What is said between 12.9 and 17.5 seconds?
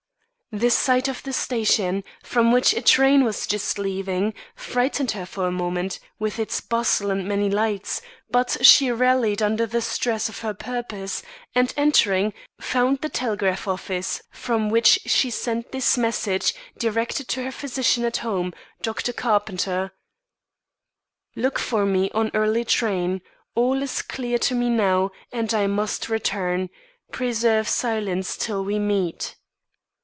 the telegraph office, from which she sent this message, directed to